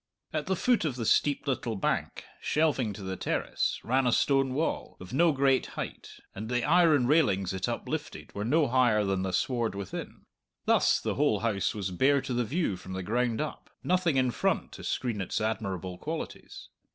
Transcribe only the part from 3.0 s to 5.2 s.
the terrace ran a stone wall, of